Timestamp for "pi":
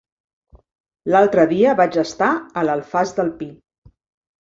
3.39-3.55